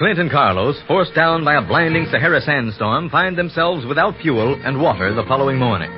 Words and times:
Clint, 0.00 0.18
and 0.18 0.30
Carlos, 0.30 0.80
forced 0.88 1.14
down 1.14 1.44
by 1.44 1.56
a 1.56 1.60
blinding 1.60 2.06
Sahara 2.10 2.40
sandstorm, 2.40 3.10
find 3.10 3.36
themselves 3.36 3.84
without 3.84 4.16
fuel 4.22 4.58
and 4.64 4.80
water 4.80 5.12
the 5.12 5.28
following 5.28 5.58
morning. 5.58 5.90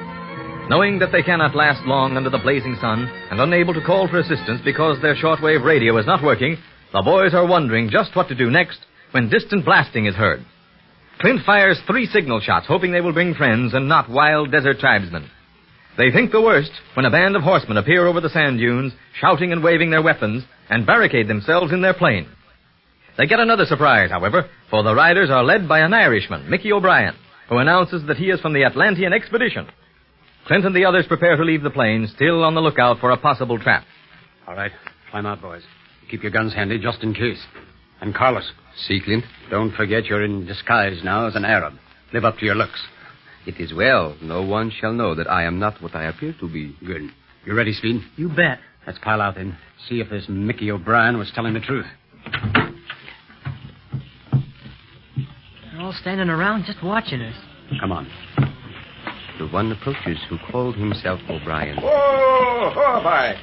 Knowing 0.68 0.98
that 0.98 1.12
they 1.12 1.22
cannot 1.22 1.54
last 1.54 1.86
long 1.86 2.16
under 2.16 2.28
the 2.28 2.42
blazing 2.42 2.76
sun 2.80 3.08
and 3.30 3.40
unable 3.40 3.72
to 3.72 3.80
call 3.80 4.08
for 4.08 4.18
assistance 4.18 4.60
because 4.64 5.00
their 5.00 5.14
shortwave 5.14 5.64
radio 5.64 5.96
is 5.98 6.06
not 6.06 6.20
working, 6.20 6.56
the 6.92 7.00
boys 7.00 7.32
are 7.32 7.46
wondering 7.46 7.90
just 7.90 8.16
what 8.16 8.26
to 8.26 8.34
do 8.34 8.50
next 8.50 8.80
when 9.12 9.30
distant 9.30 9.64
blasting 9.64 10.06
is 10.06 10.16
heard. 10.16 10.44
Clint 11.20 11.42
fires 11.46 11.78
three 11.86 12.06
signal 12.06 12.40
shots, 12.40 12.66
hoping 12.66 12.90
they 12.90 13.00
will 13.00 13.12
bring 13.12 13.34
friends 13.34 13.72
and 13.72 13.88
not 13.88 14.10
wild 14.10 14.50
desert 14.50 14.80
tribesmen. 14.80 15.30
They 15.96 16.10
think 16.10 16.32
the 16.32 16.42
worst 16.42 16.72
when 16.94 17.06
a 17.06 17.10
band 17.12 17.36
of 17.36 17.42
horsemen 17.42 17.76
appear 17.76 18.04
over 18.08 18.20
the 18.20 18.30
sand 18.30 18.58
dunes, 18.58 18.94
shouting 19.20 19.52
and 19.52 19.62
waving 19.62 19.90
their 19.90 20.02
weapons, 20.02 20.42
and 20.68 20.84
barricade 20.84 21.28
themselves 21.28 21.72
in 21.72 21.82
their 21.82 21.94
plane. 21.94 22.26
They 23.18 23.26
get 23.26 23.40
another 23.40 23.66
surprise, 23.66 24.10
however, 24.10 24.48
for 24.70 24.82
the 24.82 24.94
riders 24.94 25.30
are 25.30 25.44
led 25.44 25.68
by 25.68 25.80
an 25.80 25.92
Irishman, 25.92 26.48
Mickey 26.48 26.72
O'Brien, 26.72 27.14
who 27.48 27.58
announces 27.58 28.06
that 28.06 28.16
he 28.16 28.30
is 28.30 28.40
from 28.40 28.54
the 28.54 28.64
Atlantean 28.64 29.12
expedition. 29.12 29.68
Clint 30.46 30.64
and 30.64 30.74
the 30.74 30.86
others 30.86 31.06
prepare 31.06 31.36
to 31.36 31.44
leave 31.44 31.62
the 31.62 31.70
plane, 31.70 32.08
still 32.14 32.42
on 32.42 32.54
the 32.54 32.60
lookout 32.60 32.98
for 32.98 33.10
a 33.10 33.16
possible 33.16 33.58
trap. 33.58 33.84
All 34.48 34.56
right. 34.56 34.72
Climb 35.10 35.26
out, 35.26 35.42
boys. 35.42 35.62
Keep 36.10 36.22
your 36.22 36.32
guns 36.32 36.54
handy 36.54 36.78
just 36.78 37.02
in 37.02 37.14
case. 37.14 37.40
And 38.00 38.14
Carlos. 38.14 38.50
See, 38.86 39.00
Clint? 39.04 39.24
Don't 39.50 39.74
forget 39.74 40.06
you're 40.06 40.24
in 40.24 40.46
disguise 40.46 41.00
now 41.04 41.26
as 41.26 41.36
an 41.36 41.44
Arab. 41.44 41.74
Live 42.12 42.24
up 42.24 42.38
to 42.38 42.44
your 42.44 42.54
looks. 42.54 42.82
It 43.46 43.60
is 43.60 43.74
well. 43.74 44.16
No 44.22 44.42
one 44.42 44.72
shall 44.80 44.92
know 44.92 45.14
that 45.14 45.30
I 45.30 45.44
am 45.44 45.58
not 45.58 45.82
what 45.82 45.94
I 45.94 46.04
appear 46.04 46.34
to 46.40 46.48
be. 46.48 46.76
Good. 46.84 47.02
You 47.44 47.54
ready, 47.54 47.72
Speed? 47.72 48.00
You 48.16 48.28
bet. 48.28 48.58
Let's 48.86 48.98
pile 48.98 49.20
out 49.20 49.36
then. 49.36 49.56
See 49.88 50.00
if 50.00 50.10
this 50.10 50.24
Mickey 50.28 50.70
O'Brien 50.70 51.18
was 51.18 51.30
telling 51.34 51.54
the 51.54 51.60
truth. 51.60 51.86
They're 55.70 55.71
all 55.82 55.92
standing 55.92 56.28
around 56.28 56.64
just 56.64 56.82
watching 56.82 57.20
us. 57.20 57.34
Come 57.80 57.90
on. 57.90 58.08
The 59.38 59.48
one 59.48 59.72
approaches 59.72 60.18
who 60.28 60.38
called 60.50 60.76
himself 60.76 61.20
O'Brien. 61.28 61.78
Oh, 61.82 62.72
oh, 62.76 63.00
boy. 63.02 63.34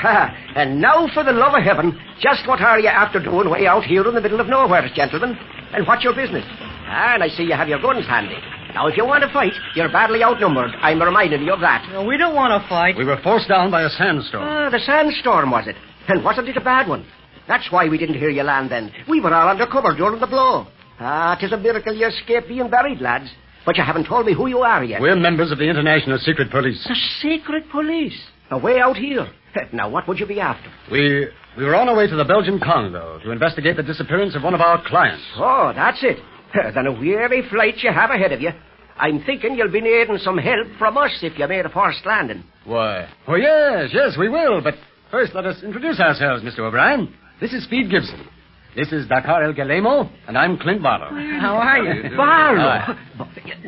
Ha, 0.00 0.34
and 0.56 0.80
now, 0.80 1.06
for 1.12 1.24
the 1.24 1.32
love 1.32 1.52
of 1.54 1.62
heaven, 1.62 1.98
just 2.20 2.48
what 2.48 2.62
are 2.62 2.80
you 2.80 2.88
after 2.88 3.22
doing 3.22 3.50
way 3.50 3.66
out 3.66 3.84
here 3.84 4.06
in 4.08 4.14
the 4.14 4.20
middle 4.20 4.40
of 4.40 4.46
nowhere, 4.46 4.88
gentlemen? 4.94 5.36
And 5.74 5.86
what's 5.86 6.02
your 6.02 6.14
business? 6.14 6.44
Ah, 6.88 7.14
and 7.14 7.22
I 7.22 7.28
see 7.28 7.42
you 7.42 7.52
have 7.52 7.68
your 7.68 7.82
guns 7.82 8.06
handy. 8.06 8.38
Now, 8.72 8.86
if 8.86 8.96
you 8.96 9.04
want 9.04 9.22
to 9.24 9.32
fight, 9.32 9.52
you're 9.74 9.92
badly 9.92 10.24
outnumbered. 10.24 10.70
I'm 10.80 11.02
reminding 11.02 11.42
you 11.42 11.52
of 11.52 11.60
that. 11.60 11.86
No, 11.92 12.04
we 12.04 12.16
don't 12.16 12.34
want 12.34 12.62
to 12.62 12.66
fight. 12.66 12.96
We 12.96 13.04
were 13.04 13.20
forced 13.22 13.48
down 13.48 13.70
by 13.70 13.82
a 13.82 13.90
sandstorm. 13.90 14.44
Ah, 14.44 14.70
the 14.70 14.78
sandstorm, 14.78 15.50
was 15.50 15.66
it? 15.66 15.76
And 16.08 16.24
wasn't 16.24 16.48
it 16.48 16.56
a 16.56 16.62
bad 16.62 16.88
one? 16.88 17.04
That's 17.50 17.68
why 17.74 17.88
we 17.92 17.98
didn't 18.02 18.18
hear 18.22 18.30
you 18.38 18.44
land 18.44 18.70
then. 18.70 18.92
We 19.08 19.20
were 19.20 19.34
all 19.34 19.48
under 19.48 19.66
cover 19.66 19.92
during 20.00 20.20
the 20.20 20.26
blow. 20.34 20.66
Ah, 21.00 21.36
'tis 21.38 21.52
a 21.52 21.56
miracle 21.56 21.92
you 22.00 22.06
escaped 22.06 22.48
being 22.48 22.68
buried, 22.76 23.00
lads. 23.00 23.28
But 23.66 23.76
you 23.78 23.84
haven't 23.90 24.06
told 24.12 24.24
me 24.26 24.32
who 24.40 24.46
you 24.54 24.60
are 24.74 24.82
yet. 24.84 25.00
We're 25.00 25.16
members 25.16 25.50
of 25.50 25.58
the 25.58 25.68
International 25.74 26.18
Secret 26.18 26.48
Police. 26.56 26.82
The 26.86 26.94
secret 27.24 27.64
police. 27.70 28.18
Away 28.58 28.76
out 28.80 28.96
here. 28.96 29.26
Now, 29.80 29.88
what 29.94 30.06
would 30.06 30.18
you 30.20 30.26
be 30.26 30.40
after? 30.52 30.68
We 30.92 31.02
we 31.58 31.64
were 31.64 31.74
on 31.80 31.88
our 31.88 31.96
way 32.00 32.06
to 32.06 32.16
the 32.22 32.24
Belgian 32.34 32.58
Congo 32.60 33.18
to 33.24 33.32
investigate 33.32 33.76
the 33.76 33.82
disappearance 33.92 34.36
of 34.36 34.42
one 34.48 34.54
of 34.58 34.60
our 34.68 34.78
clients. 34.92 35.24
Oh, 35.36 35.72
that's 35.74 36.02
it. 36.10 36.18
Then 36.76 36.86
a 36.86 36.92
weary 36.92 37.42
flight 37.52 37.76
you 37.82 37.92
have 38.00 38.10
ahead 38.10 38.32
of 38.36 38.40
you. 38.40 38.52
I'm 39.06 39.18
thinking 39.28 39.56
you'll 39.56 39.72
be 39.78 39.80
needing 39.80 40.18
some 40.18 40.38
help 40.38 40.68
from 40.78 40.96
us 40.98 41.14
if 41.28 41.36
you 41.38 41.48
made 41.48 41.66
a 41.66 41.68
forced 41.78 42.04
landing. 42.06 42.44
Why? 42.64 43.08
Oh, 43.26 43.34
yes, 43.48 43.90
yes, 44.00 44.16
we 44.22 44.28
will. 44.28 44.60
But 44.68 44.74
first, 45.10 45.34
let 45.34 45.46
us 45.46 45.62
introduce 45.64 45.98
ourselves, 45.98 46.42
Mr. 46.44 46.60
O'Brien. 46.60 47.12
This 47.40 47.52
is 47.52 47.64
Speed 47.64 47.90
Gibson. 47.90 48.26
This 48.76 48.92
is 48.92 49.08
Dakar 49.08 49.42
El 49.44 49.52
Galemo, 49.54 50.08
and 50.28 50.38
I'm 50.38 50.56
Clint 50.58 50.82
Barlow. 50.82 51.08
How 51.40 51.56
are 51.56 51.78
you? 51.78 52.16
Barlow. 52.16 52.94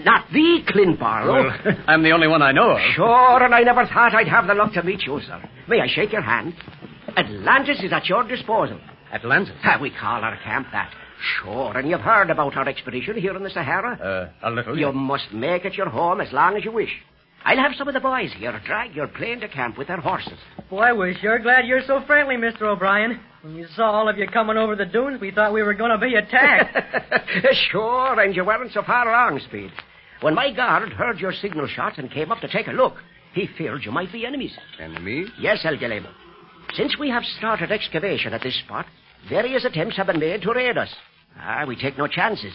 Not 0.04 0.26
the 0.32 0.58
Clint 0.68 1.00
Barlow. 1.00 1.44
Well, 1.44 1.76
I'm 1.88 2.02
the 2.04 2.12
only 2.12 2.28
one 2.28 2.40
I 2.40 2.52
know 2.52 2.72
of. 2.72 2.80
Sure, 2.94 3.42
and 3.42 3.52
I 3.54 3.62
never 3.62 3.84
thought 3.86 4.14
I'd 4.14 4.28
have 4.28 4.46
the 4.46 4.54
luck 4.54 4.74
to 4.74 4.82
meet 4.82 5.02
you, 5.02 5.20
sir. 5.26 5.42
May 5.68 5.80
I 5.80 5.88
shake 5.88 6.12
your 6.12 6.22
hand? 6.22 6.54
Atlantis 7.16 7.82
is 7.82 7.92
at 7.92 8.06
your 8.08 8.22
disposal. 8.28 8.78
Atlantis? 9.12 9.54
Ah, 9.64 9.78
we 9.80 9.90
call 9.90 10.22
our 10.22 10.36
camp 10.44 10.68
that. 10.72 10.92
Sure, 11.40 11.76
and 11.76 11.88
you've 11.88 12.00
heard 12.00 12.30
about 12.30 12.56
our 12.56 12.68
expedition 12.68 13.16
here 13.16 13.36
in 13.36 13.42
the 13.42 13.50
Sahara. 13.50 14.30
Uh, 14.42 14.48
a 14.48 14.50
little. 14.50 14.78
You 14.78 14.92
must 14.92 15.32
make 15.32 15.64
it 15.64 15.74
your 15.74 15.88
home 15.88 16.20
as 16.20 16.32
long 16.32 16.56
as 16.56 16.64
you 16.64 16.72
wish. 16.72 16.90
I'll 17.44 17.56
have 17.56 17.72
some 17.76 17.88
of 17.88 17.94
the 17.94 18.00
boys 18.00 18.32
here 18.36 18.60
drag 18.64 18.94
your 18.94 19.08
plane 19.08 19.40
to 19.40 19.48
camp 19.48 19.76
with 19.78 19.88
their 19.88 20.00
horses. 20.00 20.38
Boy, 20.70 20.94
we're 20.96 21.14
sure 21.14 21.40
glad 21.40 21.66
you're 21.66 21.82
so 21.86 22.02
friendly, 22.06 22.36
Mr. 22.36 22.62
O'Brien. 22.62 23.18
When 23.42 23.56
you 23.56 23.66
saw 23.74 23.90
all 23.90 24.08
of 24.08 24.16
you 24.18 24.26
coming 24.28 24.56
over 24.56 24.76
the 24.76 24.86
dunes, 24.86 25.20
we 25.20 25.32
thought 25.32 25.52
we 25.52 25.64
were 25.64 25.74
going 25.74 25.90
to 25.90 25.98
be 25.98 26.14
attacked. 26.14 26.78
sure, 27.72 28.20
and 28.20 28.36
you 28.36 28.44
weren't 28.44 28.72
so 28.72 28.82
far 28.82 29.08
wrong, 29.08 29.40
Speed. 29.48 29.72
When 30.20 30.36
my 30.36 30.52
guard 30.52 30.92
heard 30.92 31.18
your 31.18 31.32
signal 31.32 31.66
shots 31.66 31.98
and 31.98 32.08
came 32.08 32.30
up 32.30 32.38
to 32.40 32.48
take 32.48 32.68
a 32.68 32.72
look, 32.72 32.94
he 33.34 33.48
feared 33.58 33.84
you 33.84 33.90
might 33.90 34.12
be 34.12 34.24
enemies. 34.24 34.56
Enemy? 34.80 35.26
Yes, 35.40 35.60
El 35.64 35.76
Galemo. 35.76 36.10
Since 36.74 36.96
we 36.98 37.10
have 37.10 37.24
started 37.38 37.72
excavation 37.72 38.32
at 38.32 38.42
this 38.42 38.56
spot, 38.60 38.86
various 39.28 39.64
attempts 39.64 39.96
have 39.96 40.06
been 40.06 40.20
made 40.20 40.42
to 40.42 40.52
raid 40.52 40.78
us. 40.78 40.94
Ah, 41.36 41.64
we 41.66 41.74
take 41.74 41.98
no 41.98 42.06
chances. 42.06 42.52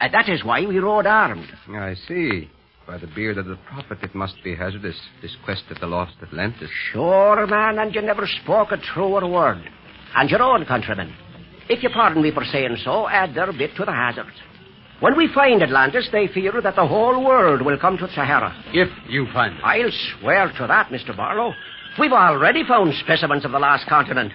Uh, 0.00 0.08
that 0.10 0.28
is 0.30 0.42
why 0.42 0.64
we 0.64 0.78
rode 0.78 1.06
armed. 1.06 1.46
I 1.68 1.94
see. 2.08 2.48
By 2.86 2.96
the 2.96 3.06
beard 3.08 3.36
of 3.36 3.44
the 3.46 3.58
prophet, 3.68 3.98
it 4.02 4.14
must 4.14 4.42
be 4.42 4.56
hazardous, 4.56 4.96
this 5.20 5.36
quest 5.44 5.64
of 5.70 5.78
the 5.80 5.86
lost 5.86 6.14
Atlantis. 6.22 6.70
Sure, 6.92 7.46
man, 7.46 7.78
and 7.78 7.94
you 7.94 8.00
never 8.00 8.26
spoke 8.42 8.72
a 8.72 8.78
truer 8.78 9.28
word. 9.28 9.62
And 10.16 10.28
your 10.30 10.42
own 10.42 10.64
countrymen. 10.66 11.14
If 11.68 11.82
you 11.82 11.90
pardon 11.90 12.22
me 12.22 12.32
for 12.32 12.44
saying 12.44 12.76
so, 12.84 13.08
add 13.08 13.34
their 13.34 13.52
bit 13.52 13.76
to 13.76 13.84
the 13.84 13.92
hazards. 13.92 14.36
When 15.00 15.16
we 15.16 15.32
find 15.32 15.62
Atlantis, 15.62 16.08
they 16.12 16.26
fear 16.28 16.60
that 16.60 16.76
the 16.76 16.86
whole 16.86 17.24
world 17.24 17.62
will 17.62 17.78
come 17.78 17.96
to 17.98 18.08
Sahara. 18.14 18.52
If 18.72 18.88
you 19.08 19.26
find 19.32 19.54
it. 19.54 19.62
I'll 19.64 19.90
swear 20.20 20.52
to 20.58 20.66
that, 20.66 20.88
Mr. 20.90 21.16
Barlow. 21.16 21.54
We've 21.98 22.12
already 22.12 22.64
found 22.66 22.92
specimens 23.02 23.44
of 23.44 23.52
the 23.52 23.58
last 23.58 23.88
continent. 23.88 24.32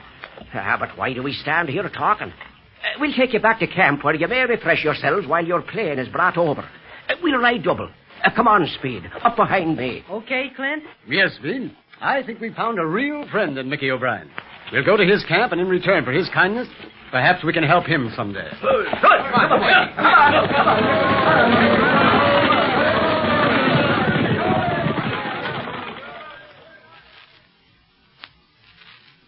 Ah, 0.54 0.78
but 0.80 0.98
why 0.98 1.14
do 1.14 1.22
we 1.22 1.34
stand 1.34 1.70
here 1.70 1.88
talking? 1.90 2.30
Uh, 2.30 3.00
we'll 3.00 3.14
take 3.14 3.34
you 3.34 3.40
back 3.40 3.60
to 3.60 3.68
camp 3.68 4.04
where 4.04 4.16
you 4.16 4.28
may 4.28 4.44
refresh 4.46 4.84
yourselves 4.84 5.28
while 5.28 5.46
your 5.46 5.62
plane 5.62 6.00
is 6.00 6.08
brought 6.10 6.38
over. 6.38 6.62
Uh, 6.62 7.14
we'll 7.22 7.40
ride 7.40 7.64
double. 7.64 7.90
Uh, 8.24 8.30
come 8.36 8.48
on, 8.48 8.68
Speed. 8.80 9.04
Up 9.24 9.36
behind 9.36 9.78
me. 9.78 10.04
okay, 10.10 10.52
Clint? 10.56 10.84
Yes, 11.08 11.34
Speed. 11.36 11.76
I 12.02 12.24
think 12.24 12.40
we 12.42 12.54
found 12.54 12.80
a 12.80 12.86
real 12.86 13.28
friend 13.30 13.58
in 13.58 13.70
Mickey 13.70 13.92
O'Brien. 13.92 14.30
We'll 14.72 14.84
go 14.84 14.98
to 14.98 15.06
his 15.06 15.24
camp, 15.26 15.52
and 15.52 15.62
in 15.62 15.68
return 15.68 16.04
for 16.04 16.12
his 16.12 16.28
kindness, 16.34 16.68
perhaps 17.12 17.44
we 17.44 17.54
can 17.54 17.64
help 17.64 17.86
him 17.86 18.12
someday. 18.16 18.50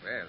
Well, 0.04 0.28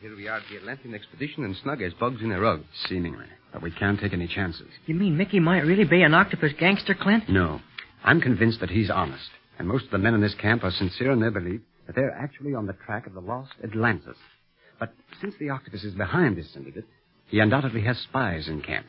here 0.00 0.16
we 0.16 0.26
are 0.26 0.38
at 0.38 0.42
the 0.50 0.56
Atlantean 0.56 0.94
expedition 0.94 1.44
and 1.44 1.56
snug 1.56 1.80
as 1.80 1.92
bugs 1.94 2.20
in 2.20 2.32
a 2.32 2.40
rug. 2.40 2.64
Seemingly. 2.88 3.26
But 3.52 3.62
we 3.62 3.70
can't 3.70 4.00
take 4.00 4.12
any 4.12 4.26
chances. 4.26 4.66
You 4.86 4.94
mean 4.94 5.16
Mickey 5.16 5.38
might 5.40 5.60
really 5.60 5.84
be 5.84 6.02
an 6.02 6.14
octopus 6.14 6.52
gangster, 6.58 6.94
Clint? 6.94 7.28
No. 7.28 7.60
I'm 8.02 8.20
convinced 8.20 8.60
that 8.60 8.70
he's 8.70 8.90
honest. 8.90 9.30
And 9.58 9.68
most 9.68 9.84
of 9.86 9.90
the 9.90 9.98
men 9.98 10.14
in 10.14 10.20
this 10.20 10.34
camp 10.34 10.64
are 10.64 10.70
sincere 10.70 11.12
in 11.12 11.20
their 11.20 11.30
belief 11.30 11.60
that 11.86 11.94
they're 11.94 12.12
actually 12.12 12.54
on 12.54 12.66
the 12.66 12.72
track 12.72 13.06
of 13.06 13.14
the 13.14 13.20
lost 13.20 13.52
Atlantis. 13.62 14.16
But 14.80 14.92
since 15.20 15.34
the 15.38 15.50
octopus 15.50 15.84
is 15.84 15.94
behind 15.94 16.36
this 16.36 16.52
syndicate, 16.52 16.86
he 17.28 17.38
undoubtedly 17.38 17.82
has 17.82 17.98
spies 17.98 18.48
in 18.48 18.62
camp. 18.62 18.86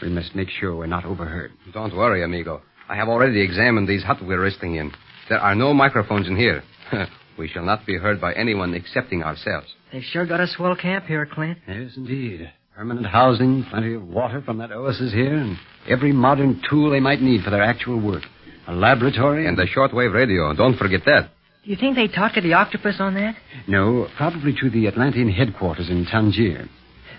We 0.00 0.10
must 0.10 0.36
make 0.36 0.48
sure 0.50 0.76
we're 0.76 0.86
not 0.86 1.04
overheard. 1.04 1.52
Don't 1.72 1.96
worry, 1.96 2.22
amigo. 2.22 2.62
I 2.88 2.96
have 2.96 3.08
already 3.08 3.40
examined 3.40 3.88
these 3.88 4.04
huts 4.04 4.20
we're 4.22 4.40
resting 4.42 4.76
in. 4.76 4.92
There 5.28 5.38
are 5.38 5.54
no 5.54 5.72
microphones 5.72 6.28
in 6.28 6.36
here. 6.36 6.62
we 7.38 7.48
shall 7.48 7.64
not 7.64 7.86
be 7.86 7.96
heard 7.96 8.20
by 8.20 8.34
anyone 8.34 8.74
excepting 8.74 9.22
ourselves. 9.22 9.68
They've 9.92 10.02
sure 10.02 10.26
got 10.26 10.40
a 10.40 10.46
swell 10.46 10.76
camp 10.76 11.06
here, 11.06 11.26
Clint. 11.26 11.58
Yes, 11.66 11.92
indeed. 11.96 12.52
Permanent 12.76 13.06
housing, 13.06 13.64
plenty 13.70 13.94
of 13.94 14.06
water 14.06 14.42
from 14.42 14.58
that 14.58 14.72
oasis 14.72 15.12
here, 15.12 15.36
and 15.36 15.56
every 15.88 16.12
modern 16.12 16.60
tool 16.68 16.90
they 16.90 17.00
might 17.00 17.20
need 17.20 17.42
for 17.42 17.50
their 17.50 17.62
actual 17.62 18.00
work. 18.00 18.22
A 18.66 18.72
laboratory. 18.72 19.46
And 19.46 19.56
the 19.56 19.66
shortwave 19.66 20.12
radio. 20.12 20.54
Don't 20.54 20.76
forget 20.76 21.02
that. 21.06 21.30
Do 21.64 21.70
you 21.70 21.76
think 21.76 21.94
they 21.94 22.08
talked 22.08 22.34
to 22.34 22.40
the 22.40 22.54
octopus 22.54 22.96
on 22.98 23.14
that? 23.14 23.36
No, 23.68 24.08
probably 24.16 24.52
to 24.60 24.68
the 24.70 24.88
Atlantean 24.88 25.28
headquarters 25.30 25.88
in 25.88 26.04
Tangier. 26.06 26.68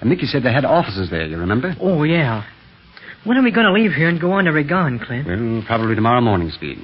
And 0.01 0.10
Mickey 0.10 0.25
said 0.25 0.44
they 0.44 0.51
had 0.51 0.66
offices 0.66 1.10
there, 1.10 1.25
you 1.28 1.38
remember? 1.38 1.74
Oh, 1.80 2.04
yeah. 2.04 2.44
When 3.24 3.38
are 3.38 3.44
we 3.44 3.54
going 3.54 3.68
to 3.68 3.72
leave 3.72 3.94
here 3.94 4.10
and 4.10 4.19
go 4.19 4.34
on 4.34 4.44
to 4.44 4.51
Reggane, 4.51 5.06
Clint? 5.06 5.28
Well, 5.28 5.63
probably 5.66 5.95
tomorrow 5.95 6.19
morning, 6.19 6.50
Speed. 6.51 6.80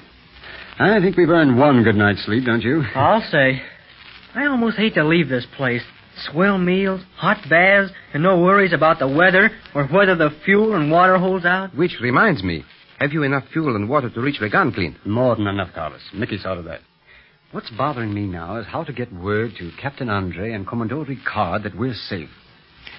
I 0.80 1.02
think 1.02 1.18
we've 1.18 1.30
earned 1.30 1.60
one 1.60 1.84
good 1.84 1.96
night's 1.96 2.24
sleep, 2.24 2.46
don't 2.46 2.62
you? 2.62 2.82
I'll 2.96 3.28
say. 3.30 3.62
I 4.34 4.46
almost 4.46 4.78
hate 4.78 4.94
to 4.94 5.04
leave 5.06 5.28
this 5.28 5.46
place. 5.58 5.82
Swell 6.32 6.58
meals, 6.58 7.02
hot 7.18 7.40
baths, 7.50 7.92
and 8.14 8.24
no 8.24 8.40
worries 8.42 8.72
about 8.72 9.00
the 9.00 9.08
weather 9.08 9.52
or 9.76 9.86
whether 9.88 10.16
the 10.16 10.30
fuel 10.46 10.76
and 10.76 10.90
water 10.90 11.18
holds 11.18 11.44
out. 11.44 11.76
Which 11.76 11.98
reminds 12.02 12.42
me, 12.42 12.64
have 13.00 13.12
you 13.12 13.24
enough 13.24 13.44
fuel 13.52 13.76
and 13.76 13.90
water 13.90 14.10
to 14.10 14.22
reach 14.22 14.40
Reggane, 14.40 14.74
Clint? 14.74 15.06
More 15.06 15.36
than 15.36 15.48
enough, 15.48 15.74
Carlos. 15.76 16.02
Mickey 16.14 16.38
saw 16.38 16.56
to 16.56 16.62
that. 16.62 16.80
What's 17.52 17.72
bothering 17.72 18.14
me 18.14 18.28
now 18.28 18.58
is 18.58 18.68
how 18.68 18.84
to 18.84 18.94
get 18.94 19.12
word 19.12 19.54
to 19.58 19.72
Captain 19.82 20.08
Andre 20.08 20.54
and 20.54 20.68
Commodore 20.68 21.04
Ricard 21.04 21.64
that 21.64 21.76
we're 21.76 21.96
safe. 21.96 22.30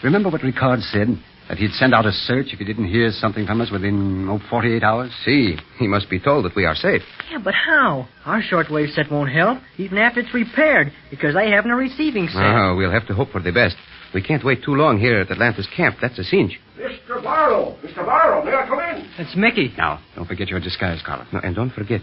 Remember 0.02 0.28
what 0.28 0.40
Ricard 0.40 0.80
said? 0.90 1.06
That 1.48 1.58
he'd 1.58 1.70
send 1.70 1.94
out 1.94 2.04
a 2.04 2.10
search 2.10 2.46
if 2.52 2.58
he 2.58 2.64
didn't 2.64 2.88
hear 2.88 3.12
something 3.12 3.46
from 3.46 3.60
us 3.60 3.70
within, 3.70 4.28
oh, 4.28 4.40
48 4.50 4.82
hours? 4.82 5.12
See, 5.24 5.56
he 5.78 5.86
must 5.86 6.10
be 6.10 6.18
told 6.18 6.46
that 6.46 6.56
we 6.56 6.64
are 6.64 6.74
safe. 6.74 7.02
Yeah, 7.30 7.38
but 7.38 7.54
how? 7.54 8.08
Our 8.24 8.42
shortwave 8.42 8.92
set 8.92 9.08
won't 9.08 9.30
help, 9.30 9.58
even 9.78 9.98
after 9.98 10.18
it's 10.18 10.34
repaired, 10.34 10.92
because 11.12 11.36
they 11.36 11.50
haven't 11.50 11.70
a 11.70 11.76
receiving 11.76 12.26
set. 12.26 12.42
Oh, 12.42 12.74
we'll 12.76 12.90
have 12.90 13.06
to 13.06 13.14
hope 13.14 13.30
for 13.30 13.40
the 13.40 13.52
best. 13.52 13.76
We 14.12 14.20
can't 14.20 14.44
wait 14.44 14.64
too 14.64 14.74
long 14.74 14.98
here 14.98 15.20
at 15.20 15.30
Atlantis 15.30 15.68
camp. 15.76 15.98
That's 16.02 16.18
a 16.18 16.24
cinch. 16.24 16.58
Mr. 16.76 17.22
Barlow! 17.22 17.76
Mr. 17.84 18.04
Barlow, 18.04 18.44
may 18.44 18.56
I 18.56 18.66
come 18.66 18.80
in? 18.80 19.08
It's 19.16 19.36
Mickey. 19.36 19.72
Now, 19.78 20.00
don't 20.16 20.26
forget 20.26 20.48
your 20.48 20.58
disguise, 20.58 21.00
Carlos. 21.06 21.28
No, 21.32 21.38
and 21.38 21.54
don't 21.54 21.72
forget, 21.72 22.00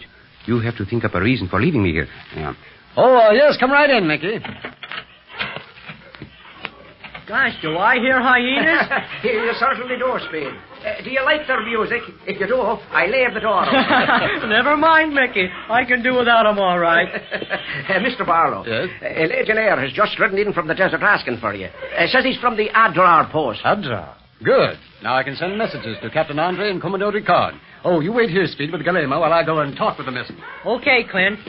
you 0.47 0.59
have 0.61 0.75
to 0.77 0.85
think 0.85 1.03
up 1.05 1.13
a 1.15 1.21
reason 1.21 1.47
for 1.47 1.61
leaving 1.61 1.83
me 1.83 1.91
here. 1.91 2.07
Yeah. 2.35 2.53
Oh, 2.95 3.15
uh, 3.27 3.31
yes, 3.31 3.57
come 3.59 3.71
right 3.71 3.89
in, 3.89 4.07
Mickey. 4.07 4.39
Gosh, 7.27 7.53
do 7.61 7.77
I 7.77 7.95
hear 7.95 8.21
hyenas? 8.21 8.87
you 9.23 9.51
certainly 9.59 9.97
do, 9.97 10.07
Speed. 10.29 10.47
Uh, 10.47 11.03
do 11.03 11.09
you 11.09 11.21
like 11.25 11.45
their 11.45 11.61
music? 11.65 11.99
If 12.25 12.39
you 12.39 12.47
do, 12.47 12.55
I 12.61 13.05
leave 13.07 13.33
the 13.33 13.41
door 13.41 13.65
open. 13.67 14.49
Never 14.49 14.77
mind, 14.77 15.13
Mickey. 15.13 15.49
I 15.69 15.83
can 15.83 16.01
do 16.01 16.15
without 16.15 16.47
'em 16.47 16.57
all 16.59 16.79
right. 16.79 17.07
Uh, 17.87 17.93
Mr. 17.99 18.25
Barlow. 18.25 18.65
Yes? 18.65 18.89
Uh, 19.01 19.05
a 19.07 19.27
legionnaire 19.27 19.79
has 19.79 19.93
just 19.93 20.17
ridden 20.19 20.37
in 20.37 20.51
from 20.53 20.67
the 20.67 20.75
desert 20.75 21.01
asking 21.01 21.37
for 21.39 21.53
you. 21.53 21.67
Uh, 21.67 22.05
says 22.07 22.23
he's 22.25 22.37
from 22.39 22.57
the 22.57 22.67
Adrar 22.69 23.31
post. 23.31 23.61
Adrar. 23.63 24.13
Good. 24.43 24.77
Now 25.01 25.15
I 25.15 25.23
can 25.23 25.35
send 25.35 25.57
messages 25.57 25.97
to 26.01 26.09
Captain 26.09 26.37
Andre 26.37 26.69
and 26.69 26.81
Commodore 26.81 27.11
Ricard. 27.13 27.57
Oh, 27.89 28.01
you 28.01 28.11
wait 28.11 28.29
here, 28.29 28.45
Speed, 28.47 28.73
with 28.73 28.81
Galemo 28.81 29.21
while 29.21 29.31
I 29.31 29.45
go 29.45 29.59
and 29.61 29.73
talk 29.73 29.97
with 29.97 30.07
the 30.07 30.11
messenger. 30.11 30.43
Okay, 30.65 31.05
Clint. 31.09 31.39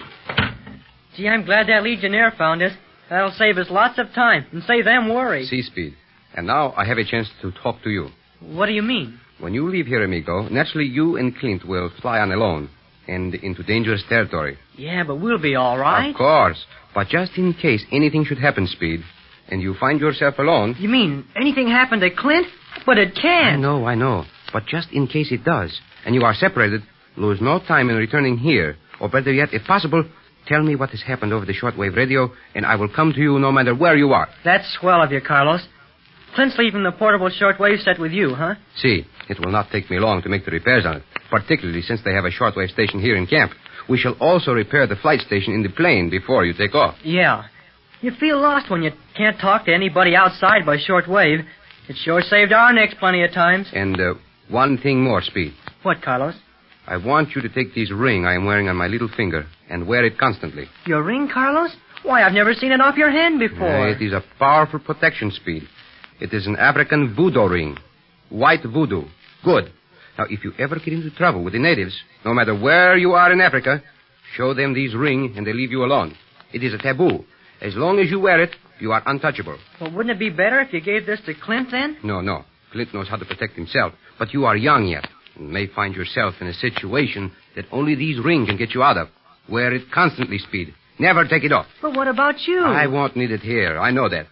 Gee, 1.17 1.26
I'm 1.26 1.44
glad 1.44 1.67
that 1.67 1.82
Legionnaire 1.82 2.32
found 2.38 2.62
us. 2.62 2.70
That'll 3.11 3.32
save 3.32 3.58
us 3.58 3.67
lots 3.70 3.99
of 3.99 4.12
time 4.14 4.46
and 4.52 4.62
save 4.62 4.85
them 4.85 5.12
worry. 5.12 5.46
See, 5.46 5.62
Speed. 5.62 5.94
And 6.37 6.46
now 6.46 6.75
I 6.76 6.85
have 6.85 6.96
a 6.96 7.05
chance 7.05 7.29
to 7.43 7.50
talk 7.61 7.82
to 7.82 7.90
you. 7.90 8.11
What 8.40 8.67
do 8.67 8.73
you 8.73 8.82
mean? 8.82 9.19
When 9.40 9.52
you 9.52 9.69
leave 9.69 9.87
here, 9.87 10.05
amigo, 10.05 10.49
naturally 10.49 10.87
you 10.87 11.17
and 11.17 11.37
Clint 11.37 11.67
will 11.67 11.90
fly 12.00 12.20
on 12.20 12.31
alone 12.31 12.70
and 13.08 13.34
into 13.34 13.64
dangerous 13.64 14.05
territory. 14.08 14.58
Yeah, 14.76 15.02
but 15.05 15.17
we'll 15.17 15.43
be 15.43 15.56
all 15.56 15.76
right. 15.76 16.11
Of 16.11 16.17
course. 16.17 16.64
But 16.94 17.08
just 17.08 17.32
in 17.37 17.52
case 17.55 17.84
anything 17.91 18.25
should 18.25 18.38
happen, 18.38 18.69
Speed, 18.69 19.00
and 19.49 19.61
you 19.61 19.75
find 19.81 19.99
yourself 20.00 20.38
alone. 20.38 20.76
You 20.79 20.88
mean 20.88 21.26
anything 21.34 21.67
happened 21.67 22.02
to 22.02 22.11
Clint? 22.14 22.46
But 22.87 22.96
it 22.96 23.17
can't. 23.20 23.61
know, 23.61 23.87
I 23.87 23.96
know. 23.96 24.25
But 24.52 24.67
just 24.67 24.93
in 24.93 25.08
case 25.08 25.32
it 25.32 25.43
does, 25.44 25.81
and 26.04 26.14
you 26.14 26.22
are 26.22 26.34
separated, 26.34 26.82
lose 27.16 27.40
no 27.40 27.60
time 27.60 27.90
in 27.90 27.96
returning 27.96 28.38
here. 28.38 28.76
Or 29.00 29.08
better 29.08 29.32
yet, 29.32 29.50
if 29.52 29.64
possible, 29.64 30.04
tell 30.46 30.62
me 30.62 30.76
what 30.76 30.90
has 30.90 31.02
happened 31.02 31.32
over 31.32 31.46
the 31.46 31.54
shortwave 31.54 31.96
radio, 31.96 32.30
and 32.54 32.66
I 32.66 32.76
will 32.76 32.88
come 32.88 33.12
to 33.12 33.20
you 33.20 33.38
no 33.38 33.52
matter 33.52 33.74
where 33.74 33.96
you 33.96 34.12
are. 34.12 34.28
That's 34.44 34.76
swell 34.80 35.02
of 35.02 35.12
you, 35.12 35.20
Carlos. 35.20 35.66
Clint's 36.34 36.58
leaving 36.58 36.82
the 36.82 36.92
portable 36.92 37.30
shortwave 37.30 37.82
set 37.82 37.98
with 37.98 38.12
you, 38.12 38.34
huh? 38.34 38.54
See, 38.76 39.04
it 39.28 39.38
will 39.40 39.52
not 39.52 39.70
take 39.70 39.90
me 39.90 39.98
long 39.98 40.22
to 40.22 40.28
make 40.28 40.44
the 40.44 40.50
repairs 40.50 40.84
on 40.86 40.96
it, 40.96 41.02
particularly 41.30 41.82
since 41.82 42.00
they 42.04 42.12
have 42.12 42.24
a 42.24 42.30
shortwave 42.30 42.70
station 42.70 43.00
here 43.00 43.16
in 43.16 43.26
camp. 43.26 43.52
We 43.88 43.98
shall 43.98 44.14
also 44.20 44.52
repair 44.52 44.86
the 44.86 44.96
flight 44.96 45.20
station 45.20 45.54
in 45.54 45.62
the 45.62 45.70
plane 45.70 46.10
before 46.10 46.44
you 46.44 46.52
take 46.52 46.74
off. 46.74 46.96
Yeah. 47.02 47.44
You 48.00 48.12
feel 48.20 48.40
lost 48.40 48.70
when 48.70 48.82
you 48.82 48.92
can't 49.16 49.40
talk 49.40 49.64
to 49.64 49.74
anybody 49.74 50.14
outside 50.14 50.64
by 50.66 50.76
shortwave. 50.76 51.44
It 51.88 51.96
sure 52.04 52.20
saved 52.20 52.52
our 52.52 52.72
necks 52.72 52.94
plenty 53.00 53.24
of 53.24 53.32
times. 53.32 53.68
And 53.72 53.98
uh, 53.98 54.14
one 54.50 54.78
thing 54.78 55.02
more, 55.02 55.22
Speed. 55.22 55.54
What, 55.82 56.02
Carlos? 56.02 56.34
I 56.86 56.96
want 56.96 57.36
you 57.36 57.42
to 57.42 57.48
take 57.48 57.75
this 57.75 57.92
ring 57.92 58.25
I 58.25 58.34
am 58.34 58.46
wearing 58.46 58.69
on 58.69 58.76
my 58.76 58.88
little 58.88 59.08
finger 59.16 59.46
and 59.69 59.86
wear 59.86 60.04
it 60.04 60.19
constantly. 60.19 60.64
Your 60.86 61.02
ring, 61.02 61.28
Carlos? 61.32 61.70
Why, 62.02 62.22
I've 62.22 62.32
never 62.32 62.54
seen 62.54 62.72
it 62.72 62.80
off 62.80 62.96
your 62.96 63.10
hand 63.10 63.38
before. 63.38 63.88
Uh, 63.88 63.92
it 63.92 64.02
is 64.02 64.12
a 64.12 64.25
powerful 64.38 64.80
protection, 64.80 65.30
Speed. 65.30 65.69
It 66.20 66.32
is 66.32 66.46
an 66.46 66.56
African 66.56 67.14
voodoo 67.14 67.48
ring. 67.48 67.76
White 68.30 68.64
voodoo. 68.64 69.04
Good. 69.44 69.70
Now, 70.16 70.25
if 70.28 70.42
you 70.42 70.52
ever 70.58 70.76
get 70.76 70.94
into 70.94 71.10
trouble 71.10 71.44
with 71.44 71.52
the 71.52 71.60
natives, 71.60 71.94
no 72.24 72.34
matter 72.34 72.58
where 72.58 72.96
you 72.96 73.12
are 73.12 73.32
in 73.32 73.40
Africa, 73.40 73.82
show 74.36 74.54
them 74.54 74.74
this 74.74 74.94
ring 74.94 75.34
and 75.36 75.46
they 75.46 75.52
leave 75.52 75.70
you 75.70 75.84
alone. 75.84 76.16
It 76.52 76.64
is 76.64 76.74
a 76.74 76.78
taboo. 76.78 77.24
As 77.60 77.76
long 77.76 78.00
as 78.00 78.10
you 78.10 78.19
wear 78.19 78.42
it, 78.42 78.54
you 78.81 78.92
are 78.92 79.02
untouchable. 79.06 79.58
Well, 79.81 79.92
wouldn't 79.92 80.16
it 80.16 80.19
be 80.19 80.31
better 80.31 80.60
if 80.60 80.72
you 80.72 80.81
gave 80.81 81.06
this 81.06 81.20
to 81.26 81.34
Clint 81.34 81.69
then? 81.70 81.98
No, 82.02 82.20
no. 82.20 82.44
Clint 82.72 82.92
knows 82.94 83.08
how 83.08 83.16
to 83.16 83.24
protect 83.24 83.54
himself. 83.54 83.92
But 84.19 84.32
you 84.32 84.44
are 84.44 84.56
young 84.56 84.86
yet 84.86 85.06
and 85.38 85.50
may 85.50 85.67
find 85.67 85.94
yourself 85.94 86.35
in 86.40 86.46
a 86.46 86.55
situation 86.55 87.32
that 87.56 87.67
only 87.73 87.94
these 87.94 88.23
ring 88.23 88.46
can 88.46 88.56
get 88.56 88.75
you 88.75 88.82
out 88.82 88.96
of. 88.96 89.08
Wear 89.49 89.73
it 89.73 89.90
constantly, 89.93 90.38
Speed. 90.38 90.75
Never 90.99 91.26
take 91.26 91.44
it 91.44 91.52
off. 91.52 91.67
But 91.81 91.94
what 91.94 92.08
about 92.08 92.40
you? 92.46 92.61
I 92.61 92.87
won't 92.87 93.17
need 93.17 93.31
it 93.31 93.40
here. 93.40 93.79
I 93.79 93.90
know 93.90 94.08
that. 94.08 94.26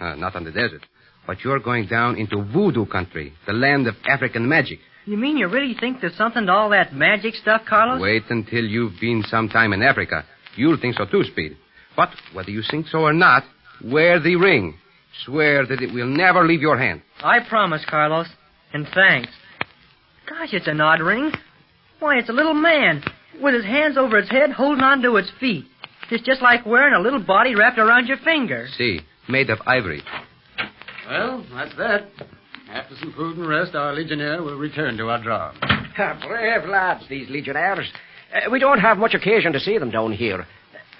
Uh, 0.00 0.14
not 0.14 0.36
on 0.36 0.44
the 0.44 0.50
desert. 0.50 0.82
But 1.26 1.44
you're 1.44 1.60
going 1.60 1.86
down 1.86 2.16
into 2.16 2.42
voodoo 2.42 2.86
country, 2.86 3.32
the 3.46 3.52
land 3.52 3.86
of 3.86 3.94
African 4.06 4.48
magic. 4.48 4.78
You 5.06 5.16
mean 5.16 5.36
you 5.36 5.48
really 5.48 5.74
think 5.78 6.00
there's 6.00 6.16
something 6.16 6.46
to 6.46 6.52
all 6.52 6.70
that 6.70 6.92
magic 6.94 7.34
stuff, 7.34 7.62
Carlos? 7.68 8.00
Wait 8.00 8.24
until 8.28 8.64
you've 8.64 9.00
been 9.00 9.22
some 9.26 9.48
time 9.48 9.72
in 9.72 9.82
Africa. 9.82 10.24
You'll 10.56 10.78
think 10.80 10.96
so 10.96 11.06
too, 11.06 11.24
Speed. 11.24 11.56
But 11.96 12.10
whether 12.32 12.50
you 12.50 12.62
think 12.70 12.88
so 12.88 12.98
or 13.00 13.12
not, 13.12 13.44
wear 13.84 14.20
the 14.20 14.36
ring. 14.36 14.74
Swear 15.24 15.66
that 15.66 15.80
it 15.80 15.92
will 15.92 16.06
never 16.06 16.46
leave 16.46 16.60
your 16.60 16.78
hand. 16.78 17.02
I 17.22 17.40
promise, 17.48 17.84
Carlos. 17.88 18.28
And 18.72 18.86
thanks. 18.94 19.30
Gosh, 20.28 20.52
it's 20.52 20.68
an 20.68 20.80
odd 20.80 21.00
ring. 21.00 21.32
Why, 22.00 22.18
it's 22.18 22.28
a 22.28 22.32
little 22.32 22.54
man 22.54 23.02
with 23.42 23.54
his 23.54 23.64
hands 23.64 23.96
over 23.96 24.20
his 24.20 24.30
head 24.30 24.50
holding 24.50 24.84
on 24.84 25.02
to 25.02 25.16
its 25.16 25.30
feet. 25.40 25.64
It's 26.10 26.24
just 26.24 26.42
like 26.42 26.64
wearing 26.64 26.94
a 26.94 27.00
little 27.00 27.22
body 27.22 27.54
wrapped 27.54 27.78
around 27.78 28.06
your 28.06 28.18
finger. 28.18 28.66
See, 28.76 29.00
made 29.28 29.50
of 29.50 29.58
ivory. 29.66 30.02
Well, 31.08 31.44
that's 31.52 31.76
that. 31.76 32.08
After 32.70 32.94
some 32.96 33.12
food 33.14 33.38
and 33.38 33.48
rest, 33.48 33.74
our 33.74 33.94
legionnaire 33.94 34.42
will 34.42 34.56
return 34.58 34.96
to 34.98 35.04
Adrar. 35.04 35.54
Brave 36.26 36.68
lads, 36.68 37.04
these 37.08 37.28
legionnaires. 37.30 37.90
Uh, 38.34 38.50
we 38.50 38.58
don't 38.58 38.78
have 38.78 38.98
much 38.98 39.14
occasion 39.14 39.52
to 39.52 39.60
see 39.60 39.78
them 39.78 39.90
down 39.90 40.12
here. 40.12 40.46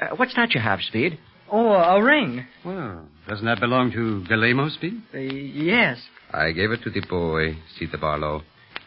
Uh, 0.00 0.16
what's 0.16 0.34
that 0.34 0.54
you 0.54 0.60
have, 0.60 0.80
Speed? 0.80 1.18
Oh, 1.50 1.72
a 1.72 2.02
ring. 2.02 2.46
Well, 2.64 3.06
doesn't 3.28 3.44
that 3.44 3.60
belong 3.60 3.90
to 3.92 4.24
Galemo, 4.30 4.70
Speed? 4.70 5.02
Uh, 5.14 5.18
yes. 5.18 5.98
I 6.32 6.52
gave 6.52 6.70
it 6.70 6.82
to 6.84 6.90
the 6.90 7.02
boy, 7.08 7.56
Sita 7.78 7.98
Barlow. 7.98 8.42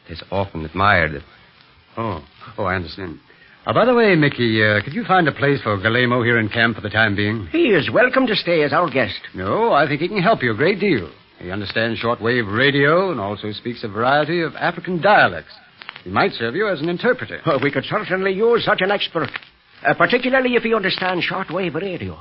He 0.07 0.13
has 0.13 0.23
often 0.31 0.65
admired. 0.65 1.23
Oh, 1.97 2.23
oh, 2.57 2.63
I 2.63 2.75
understand. 2.75 3.19
Uh, 3.65 3.73
by 3.73 3.85
the 3.85 3.93
way, 3.93 4.15
Mickey, 4.15 4.63
uh, 4.63 4.81
could 4.83 4.93
you 4.93 5.03
find 5.05 5.27
a 5.27 5.31
place 5.31 5.61
for 5.61 5.77
Galemo 5.77 6.25
here 6.25 6.39
in 6.39 6.49
camp 6.49 6.75
for 6.75 6.81
the 6.81 6.89
time 6.89 7.15
being? 7.15 7.47
He 7.51 7.67
is 7.67 7.91
welcome 7.91 8.25
to 8.25 8.35
stay 8.35 8.63
as 8.63 8.73
our 8.73 8.89
guest. 8.89 9.19
No, 9.35 9.71
I 9.71 9.87
think 9.87 10.01
he 10.01 10.07
can 10.07 10.21
help 10.21 10.41
you 10.41 10.51
a 10.51 10.55
great 10.57 10.79
deal. 10.79 11.11
He 11.37 11.51
understands 11.51 12.01
shortwave 12.01 12.55
radio 12.55 13.11
and 13.11 13.19
also 13.19 13.51
speaks 13.51 13.83
a 13.83 13.87
variety 13.87 14.41
of 14.41 14.55
African 14.55 15.01
dialects. 15.01 15.53
He 16.03 16.09
might 16.09 16.31
serve 16.33 16.55
you 16.55 16.67
as 16.69 16.81
an 16.81 16.89
interpreter. 16.89 17.41
Oh, 17.45 17.59
we 17.61 17.71
could 17.71 17.85
certainly 17.85 18.31
use 18.33 18.65
such 18.65 18.81
an 18.81 18.89
expert, 18.89 19.29
uh, 19.85 19.93
particularly 19.93 20.55
if 20.55 20.63
he 20.63 20.73
understands 20.73 21.25
shortwave 21.29 21.75
radio. 21.75 22.19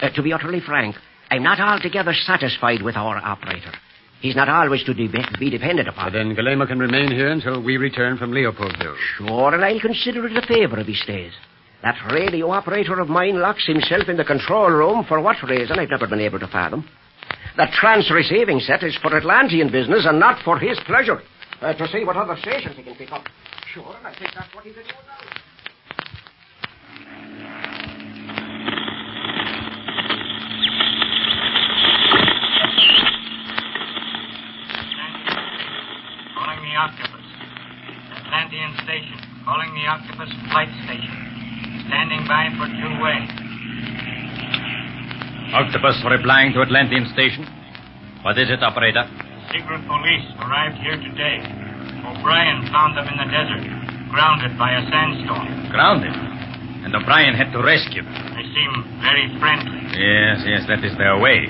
Uh, 0.00 0.10
to 0.10 0.22
be 0.22 0.32
utterly 0.32 0.60
frank, 0.60 0.94
I'm 1.30 1.42
not 1.42 1.58
altogether 1.58 2.12
satisfied 2.14 2.82
with 2.82 2.96
our 2.96 3.16
operator. 3.16 3.72
He's 4.20 4.36
not 4.36 4.48
always 4.48 4.82
to 4.84 4.94
de- 4.94 5.08
be 5.38 5.50
depended 5.50 5.88
upon. 5.88 6.06
But 6.06 6.12
then 6.18 6.34
Galemo 6.34 6.66
can 6.66 6.78
remain 6.78 7.10
here 7.10 7.28
until 7.28 7.62
we 7.62 7.76
return 7.76 8.16
from 8.16 8.32
Leopoldville. 8.32 8.96
Sure, 9.18 9.54
and 9.54 9.64
I'll 9.64 9.80
consider 9.80 10.26
it 10.26 10.36
a 10.36 10.46
favor 10.46 10.78
if 10.80 10.86
he 10.86 10.94
stays. 10.94 11.32
That 11.82 11.96
radio 12.12 12.50
operator 12.50 12.98
of 12.98 13.08
mine 13.08 13.38
locks 13.38 13.66
himself 13.66 14.08
in 14.08 14.16
the 14.16 14.24
control 14.24 14.70
room 14.70 15.04
for 15.06 15.20
what 15.20 15.36
reason 15.42 15.78
I've 15.78 15.90
never 15.90 16.06
been 16.06 16.20
able 16.20 16.38
to 16.40 16.48
fathom. 16.48 16.88
That 17.56 17.72
trans 17.72 18.10
receiving 18.10 18.60
set 18.60 18.82
is 18.82 18.96
for 19.00 19.14
Atlantean 19.16 19.70
business 19.70 20.06
and 20.06 20.18
not 20.18 20.42
for 20.44 20.58
his 20.58 20.78
pleasure. 20.86 21.20
Uh, 21.60 21.72
to 21.74 21.88
see 21.88 22.04
what 22.04 22.16
other 22.16 22.36
stations 22.40 22.76
he 22.76 22.82
can 22.82 22.94
pick 22.96 23.12
up. 23.12 23.24
Sure, 23.72 23.94
and 23.96 24.06
I 24.06 24.14
think 24.18 24.30
that's 24.34 24.54
what 24.54 24.64
he's 24.64 24.74
doing 24.74 24.86
now. 24.86 25.40
Octopus. 36.76 37.26
Atlantean 38.22 38.72
Station. 38.84 39.18
Calling 39.44 39.72
the 39.74 39.86
Octopus 39.88 40.30
Flight 40.52 40.70
Station. 40.84 41.16
Standing 41.88 42.22
by 42.28 42.52
for 42.60 42.68
two-way. 42.68 43.20
Octopus 45.56 45.96
replying 46.04 46.52
to 46.52 46.60
Atlantean 46.60 47.08
Station. 47.16 47.48
What 48.22 48.36
is 48.36 48.50
it, 48.50 48.62
operator? 48.62 49.08
Secret 49.54 49.86
police 49.86 50.26
arrived 50.42 50.76
here 50.82 50.98
today. 50.98 51.38
O'Brien 52.02 52.66
found 52.74 52.98
them 52.98 53.06
in 53.06 53.16
the 53.18 53.28
desert, 53.30 53.62
grounded 54.10 54.58
by 54.58 54.74
a 54.74 54.82
sandstorm. 54.90 55.70
Grounded. 55.70 56.14
And 56.82 56.94
O'Brien 56.94 57.34
had 57.34 57.54
to 57.54 57.62
rescue 57.62 58.02
them. 58.02 58.14
They 58.34 58.46
seem 58.50 58.72
very 59.02 59.30
friendly. 59.38 59.80
Yes, 59.94 60.42
yes, 60.42 60.62
that 60.66 60.82
is 60.82 60.98
their 60.98 61.18
way. 61.18 61.46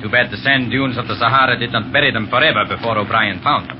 Too 0.00 0.08
bad 0.08 0.30
the 0.30 0.38
sand 0.38 0.70
dunes 0.70 0.96
of 0.96 1.08
the 1.08 1.16
Sahara 1.16 1.58
did 1.58 1.72
not 1.72 1.92
bury 1.92 2.12
them 2.12 2.28
forever 2.28 2.64
before 2.68 2.96
O'Brien 2.96 3.40
found 3.42 3.68
them. 3.68 3.77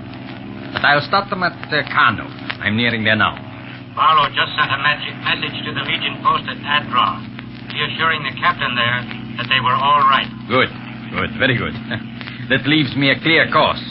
But 0.72 0.84
I'll 0.84 1.04
stop 1.04 1.30
them 1.30 1.42
at 1.42 1.56
uh, 1.72 1.82
Kano. 1.88 2.28
I'm 2.60 2.76
nearing 2.76 3.04
there 3.04 3.16
now. 3.16 3.36
Barlow 3.96 4.30
just 4.30 4.54
sent 4.54 4.70
a 4.70 4.78
magic 4.78 5.14
message 5.26 5.58
to 5.66 5.70
the 5.74 5.82
Legion 5.82 6.22
post 6.22 6.46
at 6.46 6.58
Adrar, 6.62 7.18
reassuring 7.74 8.22
the 8.22 8.34
captain 8.38 8.72
there 8.78 9.02
that 9.42 9.50
they 9.50 9.58
were 9.58 9.74
all 9.74 10.06
right. 10.06 10.28
Good, 10.46 10.70
good, 11.10 11.30
very 11.38 11.58
good. 11.58 11.74
that 12.50 12.62
leaves 12.68 12.94
me 12.94 13.10
a 13.10 13.18
clear 13.18 13.50
course. 13.50 13.82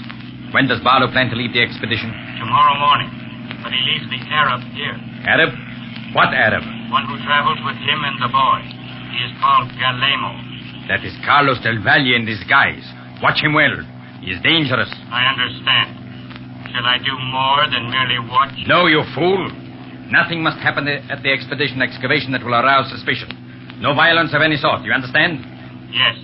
When 0.55 0.72
does 0.72 0.79
Barlow 0.79 1.12
plan 1.12 1.27
to 1.31 1.36
leave 1.36 1.51
the 1.51 1.60
expedition? 1.60 2.07
Tomorrow 2.39 2.79
morning. 2.79 3.12
But 3.60 3.75
he 3.75 3.81
leaves 3.84 4.07
the 4.07 4.22
Arab 4.31 4.63
here. 4.72 4.96
Arab? 5.27 5.51
What 6.15 6.31
Arab? 6.31 6.63
One 6.88 7.03
who 7.12 7.19
travels 7.27 7.60
with 7.67 7.75
him 7.84 8.00
and 8.07 8.15
the 8.24 8.31
boy. 8.31 8.63
He 9.12 9.19
is 9.27 9.34
called 9.43 9.67
Galemo. 9.75 10.88
That 10.88 11.03
is 11.03 11.12
Carlos 11.27 11.60
Del 11.60 11.84
Valle 11.84 12.15
in 12.15 12.24
disguise. 12.24 12.86
Watch 13.19 13.43
him 13.43 13.51
well. 13.51 13.75
He 14.24 14.31
is 14.31 14.39
dangerous. 14.39 14.88
I 15.12 15.27
understand. 15.36 15.97
Shall 16.74 16.86
I 16.86 16.98
do 16.98 17.14
more 17.32 17.64
than 17.72 17.90
merely 17.90 18.20
watch? 18.30 18.54
No, 18.68 18.88
you 18.88 19.04
fool. 19.16 19.50
Nothing 20.10 20.42
must 20.42 20.58
happen 20.60 20.88
at 20.88 21.24
the 21.24 21.32
expedition 21.32 21.82
excavation 21.82 22.32
that 22.32 22.44
will 22.44 22.56
arouse 22.56 22.90
suspicion. 22.92 23.30
No 23.80 23.94
violence 23.94 24.34
of 24.34 24.42
any 24.42 24.58
sort. 24.58 24.82
You 24.84 24.92
understand? 24.92 25.44
Yes. 25.92 26.16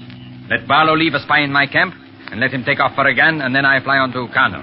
Let 0.49 0.67
Barlow 0.67 0.95
leave 0.95 1.13
a 1.13 1.19
spy 1.19 1.41
in 1.41 1.51
my 1.51 1.67
camp, 1.67 1.93
and 2.31 2.39
let 2.39 2.51
him 2.51 2.63
take 2.63 2.79
off 2.79 2.95
for 2.95 3.07
again, 3.07 3.41
and 3.41 3.55
then 3.55 3.65
I 3.65 3.83
fly 3.83 3.97
on 3.97 4.11
to 4.13 4.27
Kano. 4.33 4.61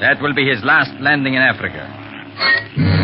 That 0.00 0.20
will 0.20 0.34
be 0.34 0.48
his 0.48 0.64
last 0.64 0.90
landing 1.00 1.34
in 1.34 1.42
Africa. 1.42 3.00